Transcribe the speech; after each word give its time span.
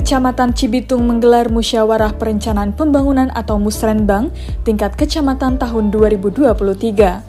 Kecamatan 0.00 0.56
Cibitung 0.56 1.04
menggelar 1.04 1.52
musyawarah 1.52 2.16
perencanaan 2.16 2.72
pembangunan 2.72 3.28
atau 3.36 3.60
Musrenbang 3.60 4.32
tingkat 4.64 4.96
kecamatan 4.96 5.60
tahun 5.60 5.92
2023. 5.92 6.56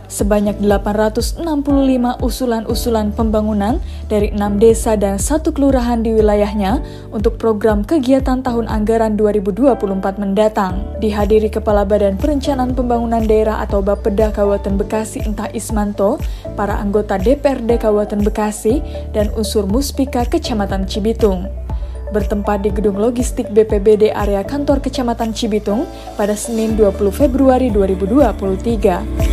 Sebanyak 0.08 0.64
865 0.64 1.44
usulan-usulan 2.24 3.12
pembangunan 3.12 3.84
dari 4.08 4.32
enam 4.32 4.56
desa 4.56 4.96
dan 4.96 5.20
satu 5.20 5.52
kelurahan 5.52 6.00
di 6.00 6.16
wilayahnya 6.16 6.80
untuk 7.12 7.36
program 7.36 7.84
kegiatan 7.84 8.40
tahun 8.40 8.72
anggaran 8.72 9.20
2024 9.20 9.76
mendatang. 10.16 10.96
Dihadiri 11.04 11.52
Kepala 11.52 11.84
Badan 11.84 12.16
Perencanaan 12.16 12.72
Pembangunan 12.72 13.28
Daerah 13.28 13.60
atau 13.68 13.84
Bapeda 13.84 14.32
Kabupaten 14.32 14.80
Bekasi 14.80 15.28
Entah 15.28 15.52
Ismanto, 15.52 16.24
para 16.56 16.80
anggota 16.80 17.20
DPRD 17.20 17.84
Kabupaten 17.84 18.24
Bekasi, 18.24 18.80
dan 19.12 19.28
unsur 19.36 19.68
Muspika 19.68 20.24
Kecamatan 20.24 20.88
Cibitung 20.88 21.52
bertempat 22.12 22.62
di 22.62 22.70
Gedung 22.76 23.00
Logistik 23.00 23.48
BPBD 23.50 24.12
area 24.12 24.44
kantor 24.44 24.84
Kecamatan 24.84 25.32
Cibitung 25.32 25.88
pada 26.20 26.36
Senin 26.36 26.76
20 26.76 27.10
Februari 27.10 27.72
2023. 27.72 29.32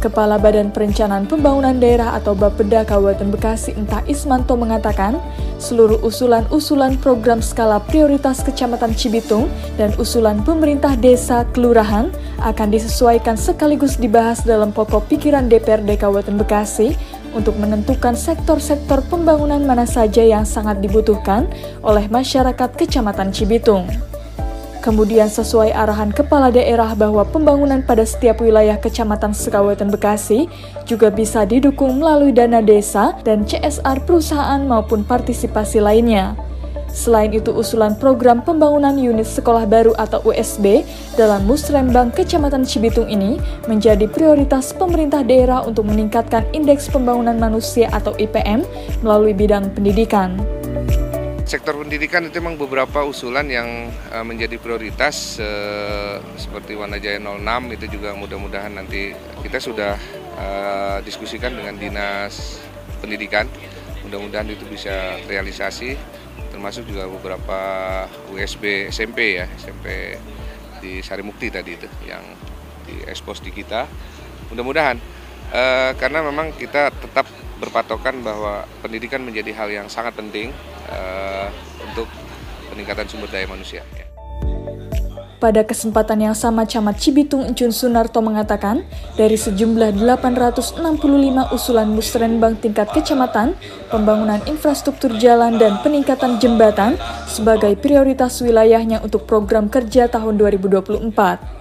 Kepala 0.00 0.40
Badan 0.40 0.72
Perencanaan 0.72 1.28
Pembangunan 1.28 1.76
Daerah 1.76 2.16
atau 2.16 2.32
Bapeda 2.32 2.88
Kabupaten 2.88 3.28
Bekasi 3.36 3.76
Entah 3.76 4.00
Ismanto 4.08 4.56
mengatakan, 4.56 5.20
seluruh 5.60 6.00
usulan-usulan 6.00 6.96
program 7.04 7.44
skala 7.44 7.84
prioritas 7.84 8.40
Kecamatan 8.40 8.96
Cibitung 8.96 9.52
dan 9.76 9.92
usulan 10.00 10.40
pemerintah 10.40 10.96
desa 10.96 11.44
kelurahan 11.52 12.08
akan 12.40 12.72
disesuaikan 12.72 13.36
sekaligus 13.36 14.00
dibahas 14.00 14.40
dalam 14.40 14.72
pokok 14.72 15.04
pikiran 15.12 15.52
DPRD 15.52 16.00
Kabupaten 16.00 16.40
Bekasi 16.40 16.96
untuk 17.32 17.56
menentukan 17.58 18.18
sektor-sektor 18.18 19.02
pembangunan 19.06 19.62
mana 19.62 19.86
saja 19.86 20.24
yang 20.24 20.42
sangat 20.42 20.82
dibutuhkan 20.82 21.46
oleh 21.80 22.10
masyarakat 22.10 22.70
Kecamatan 22.74 23.30
Cibitung. 23.30 23.86
Kemudian 24.80 25.28
sesuai 25.28 25.76
arahan 25.76 26.08
kepala 26.08 26.48
daerah 26.48 26.96
bahwa 26.96 27.20
pembangunan 27.28 27.84
pada 27.84 28.00
setiap 28.00 28.40
wilayah 28.40 28.80
Kecamatan 28.80 29.36
Sekawetan 29.36 29.92
Bekasi 29.92 30.48
juga 30.88 31.12
bisa 31.12 31.44
didukung 31.44 32.00
melalui 32.00 32.32
dana 32.32 32.64
desa 32.64 33.12
dan 33.20 33.44
CSR 33.44 34.08
perusahaan 34.08 34.64
maupun 34.64 35.04
partisipasi 35.04 35.84
lainnya. 35.84 36.49
Selain 36.90 37.30
itu, 37.30 37.54
usulan 37.54 37.94
program 37.94 38.42
pembangunan 38.42 38.92
unit 38.98 39.26
sekolah 39.26 39.62
baru 39.62 39.94
atau 39.94 40.18
USB 40.26 40.82
dalam 41.14 41.46
Musrembang 41.46 42.10
Kecamatan 42.10 42.66
Cibitung 42.66 43.06
ini 43.06 43.38
menjadi 43.70 44.10
prioritas 44.10 44.74
pemerintah 44.74 45.22
daerah 45.22 45.62
untuk 45.62 45.86
meningkatkan 45.86 46.42
indeks 46.50 46.90
pembangunan 46.90 47.38
manusia 47.38 47.86
atau 47.94 48.10
IPM 48.18 48.66
melalui 49.06 49.30
bidang 49.30 49.70
pendidikan. 49.70 50.34
Sektor 51.46 51.74
pendidikan 51.74 52.26
itu 52.26 52.38
memang 52.38 52.54
beberapa 52.54 53.02
usulan 53.02 53.46
yang 53.50 53.90
uh, 54.14 54.22
menjadi 54.22 54.54
prioritas 54.54 55.34
uh, 55.42 56.22
seperti 56.38 56.78
Wanajaya 56.78 57.18
06 57.18 57.74
itu 57.74 57.98
juga 57.98 58.14
mudah-mudahan 58.14 58.70
nanti 58.78 59.10
kita 59.42 59.58
sudah 59.58 59.98
uh, 60.38 60.98
diskusikan 61.02 61.50
dengan 61.50 61.74
Dinas 61.74 62.62
Pendidikan. 63.02 63.50
Mudah-mudahan 64.06 64.46
itu 64.46 64.62
bisa 64.70 65.18
realisasi 65.26 65.98
termasuk 66.48 66.88
juga 66.88 67.04
beberapa 67.06 67.60
USB 68.32 68.88
SMP 68.88 69.36
ya 69.36 69.46
SMP 69.60 70.16
di 70.80 71.04
Sarimukti 71.04 71.52
tadi 71.52 71.76
itu 71.76 71.88
yang 72.08 72.24
diekspos 72.88 73.44
di 73.44 73.52
kita 73.52 73.84
mudah-mudahan 74.48 74.96
e, 75.52 75.62
karena 76.00 76.24
memang 76.24 76.56
kita 76.56 76.90
tetap 76.90 77.28
berpatokan 77.60 78.24
bahwa 78.24 78.64
pendidikan 78.80 79.20
menjadi 79.20 79.52
hal 79.52 79.68
yang 79.68 79.86
sangat 79.92 80.16
penting 80.16 80.50
e, 80.88 80.98
untuk 81.84 82.08
peningkatan 82.72 83.06
sumber 83.10 83.28
daya 83.28 83.44
manusia. 83.44 83.84
Pada 85.40 85.64
kesempatan 85.64 86.20
yang 86.20 86.36
sama, 86.36 86.68
Camat 86.68 87.00
Cibitung 87.00 87.48
Encun 87.48 87.72
Sunarto 87.72 88.20
mengatakan, 88.20 88.84
dari 89.16 89.40
sejumlah 89.40 89.96
865 89.96 90.84
usulan 91.56 91.88
musrenbang 91.88 92.60
tingkat 92.60 92.92
kecamatan, 92.92 93.56
pembangunan 93.88 94.44
infrastruktur 94.44 95.16
jalan 95.16 95.56
dan 95.56 95.80
peningkatan 95.80 96.36
jembatan 96.36 97.00
sebagai 97.24 97.72
prioritas 97.80 98.36
wilayahnya 98.44 99.00
untuk 99.00 99.24
program 99.24 99.72
kerja 99.72 100.12
tahun 100.12 100.36
2024. 100.36 101.08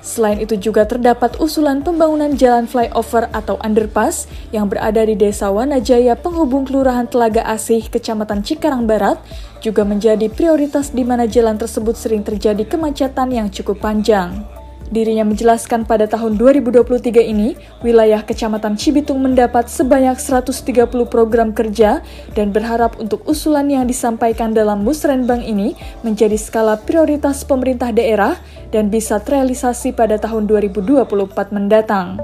Selain 0.03 0.44
itu 0.44 0.59
juga 0.59 0.84
terdapat 0.84 1.39
usulan 1.39 1.79
pembangunan 1.79 2.35
jalan 2.35 2.68
flyover 2.68 3.31
atau 3.31 3.56
underpass 3.63 4.28
yang 4.51 4.68
berada 4.68 5.07
di 5.07 5.16
Desa 5.16 5.56
Wanajaya 5.56 6.19
penghubung 6.19 6.68
Kelurahan 6.68 7.07
Telaga 7.07 7.47
Asih, 7.47 7.88
Kecamatan 7.88 8.44
Cikarang 8.44 8.84
Barat, 8.84 9.23
juga 9.59 9.84
menjadi 9.84 10.28
prioritas 10.31 10.92
di 10.92 11.03
mana 11.03 11.28
jalan 11.28 11.59
tersebut 11.59 11.96
sering 11.96 12.24
terjadi 12.24 12.66
kemacetan 12.66 13.31
yang 13.31 13.47
cukup 13.52 13.84
panjang. 13.84 14.44
Dirinya 14.90 15.22
menjelaskan 15.22 15.86
pada 15.86 16.09
tahun 16.09 16.42
2023 16.42 17.22
ini, 17.22 17.53
wilayah 17.86 18.25
Kecamatan 18.25 18.74
Cibitung 18.74 19.22
mendapat 19.22 19.69
sebanyak 19.69 20.18
130 20.18 20.90
program 21.06 21.53
kerja 21.53 22.02
dan 22.34 22.50
berharap 22.50 22.98
untuk 22.98 23.22
usulan 23.30 23.69
yang 23.69 23.86
disampaikan 23.86 24.50
dalam 24.50 24.81
musrenbang 24.81 25.46
ini 25.46 25.78
menjadi 26.02 26.34
skala 26.42 26.81
prioritas 26.81 27.46
pemerintah 27.46 27.94
daerah 27.94 28.42
dan 28.74 28.90
bisa 28.90 29.22
terrealisasi 29.22 29.94
pada 29.94 30.18
tahun 30.18 30.50
2024 30.50 31.06
mendatang. 31.53 32.18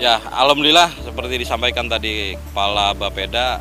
Ya, 0.00 0.24
alhamdulillah 0.32 0.88
seperti 1.04 1.44
disampaikan 1.44 1.84
tadi 1.84 2.32
Kepala 2.48 2.96
Bapeda 2.96 3.60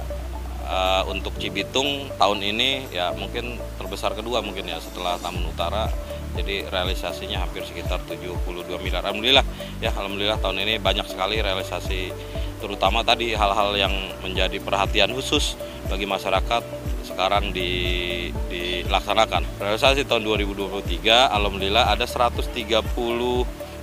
uh, 0.65 1.03
untuk 1.11 1.35
Cibitung 1.39 2.09
tahun 2.15 2.39
ini 2.43 2.91
ya 2.91 3.11
mungkin 3.15 3.59
terbesar 3.79 4.15
kedua 4.15 4.39
mungkin 4.43 4.67
ya 4.67 4.79
setelah 4.79 5.19
Taman 5.19 5.43
Utara. 5.47 5.87
Jadi 6.33 6.65
realisasinya 6.65 7.45
hampir 7.45 7.61
sekitar 7.61 8.01
72 8.09 8.65
miliar. 8.81 9.05
Alhamdulillah 9.05 9.45
ya 9.77 9.93
alhamdulillah 9.93 10.41
tahun 10.41 10.65
ini 10.65 10.81
banyak 10.81 11.05
sekali 11.05 11.37
realisasi 11.37 12.09
terutama 12.57 13.03
tadi 13.05 13.35
hal-hal 13.35 13.75
yang 13.75 13.93
menjadi 14.23 14.57
perhatian 14.63 15.13
khusus 15.13 15.59
bagi 15.91 16.07
masyarakat 16.07 16.63
sekarang 17.05 17.53
di, 17.53 18.31
dilaksanakan. 18.49 19.45
Realisasi 19.61 20.07
tahun 20.07 20.25
2023 20.25 21.29
alhamdulillah 21.29 21.91
ada 21.91 22.07
130 22.07 22.49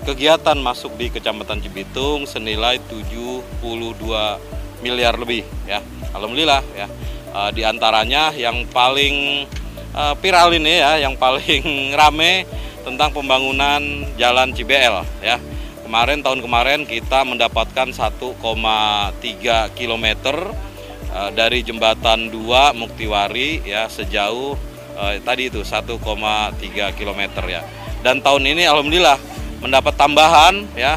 kegiatan 0.09 0.59
masuk 0.59 0.97
di 0.97 1.13
Kecamatan 1.13 1.61
Cibitung 1.61 2.25
senilai 2.25 2.81
72 2.89 3.45
miliar 4.81 5.17
lebih 5.17 5.45
ya. 5.65 5.81
Alhamdulillah 6.13 6.63
ya. 6.75 6.87
Uh, 7.31 7.51
di 7.55 7.63
antaranya 7.63 8.35
yang 8.35 8.67
paling 8.75 9.47
uh, 9.95 10.19
viral 10.19 10.51
ini 10.51 10.83
ya 10.83 10.99
yang 11.07 11.15
paling 11.15 11.95
rame 12.01 12.45
tentang 12.83 13.15
pembangunan 13.15 13.81
jalan 14.19 14.51
CBL 14.51 15.07
ya. 15.23 15.39
Kemarin 15.87 16.23
tahun 16.23 16.41
kemarin 16.43 16.81
kita 16.87 17.27
mendapatkan 17.27 17.91
1,3 17.91 19.75
km 19.75 20.07
uh, 21.11 21.31
dari 21.35 21.67
jembatan 21.67 22.31
2 22.31 22.79
Muktiwari 22.79 23.63
ya 23.67 23.91
sejauh 23.91 24.55
uh, 24.95 25.13
tadi 25.23 25.51
itu 25.51 25.63
1,3 25.63 25.99
km 26.99 27.23
ya. 27.47 27.63
Dan 28.01 28.23
tahun 28.25 28.49
ini 28.49 28.65
alhamdulillah 28.65 29.19
mendapat 29.61 29.93
tambahan 29.99 30.65
ya 30.73 30.97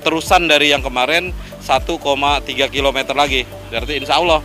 terusan 0.00 0.48
dari 0.48 0.72
yang 0.72 0.80
kemarin 0.80 1.34
1,3 1.60 2.72
km 2.72 2.98
lagi. 3.12 3.44
Berarti 3.68 3.92
insya 4.00 4.18
Allah 4.18 4.40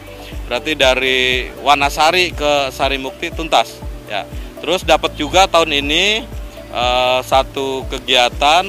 berarti 0.45 0.77
dari 0.77 1.49
Wanasari 1.65 2.35
ke 2.35 2.69
Sarimukti 2.69 3.33
tuntas. 3.33 3.81
Ya. 4.05 4.27
Terus 4.61 4.85
dapat 4.85 5.17
juga 5.17 5.49
tahun 5.49 5.81
ini 5.85 6.25
uh, 6.69 7.19
satu 7.25 7.85
kegiatan 7.89 8.65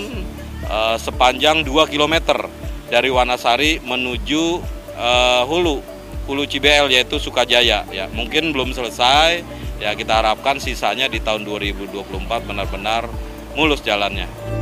uh, 0.68 0.96
sepanjang 0.96 1.62
2 1.64 1.92
km 1.92 2.46
dari 2.88 3.10
Wanasari 3.12 3.82
menuju 3.82 4.62
uh, 4.96 5.42
Hulu, 5.44 5.82
Hulu 6.26 6.44
Cibel 6.48 6.90
yaitu 6.92 7.20
Sukajaya. 7.20 7.84
Ya, 7.92 8.06
mungkin 8.12 8.54
belum 8.54 8.72
selesai. 8.72 9.44
Ya 9.76 9.92
kita 9.92 10.24
harapkan 10.24 10.56
sisanya 10.56 11.04
di 11.04 11.20
tahun 11.20 11.44
2024 11.44 12.48
benar-benar 12.48 13.04
mulus 13.52 13.84
jalannya. 13.84 14.55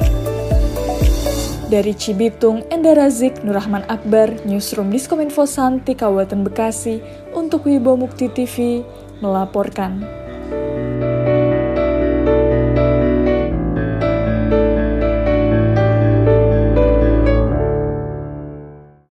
Dari 1.65 1.97
Cibitung, 1.97 2.61
Enda 2.69 2.93
Razik, 2.93 3.41
Nurrahman 3.41 3.89
Akbar, 3.89 4.29
Newsroom 4.45 4.93
Diskominfo 4.93 5.49
Santi, 5.49 5.97
Kabupaten 5.97 6.45
Bekasi, 6.45 7.01
untuk 7.33 7.65
Wibo 7.65 7.97
Mukti 7.97 8.29
TV, 8.29 8.85
melaporkan. 9.25 10.05